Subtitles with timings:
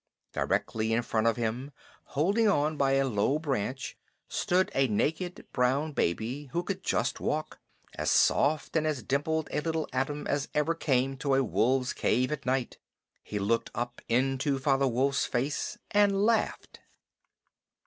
[0.33, 1.69] Directly in front of him,
[2.05, 7.59] holding on by a low branch, stood a naked brown baby who could just walk
[7.93, 12.31] as soft and as dimpled a little atom as ever came to a wolf's cave
[12.31, 12.79] at night.
[13.21, 16.79] He looked up into Father Wolf's face, and laughed.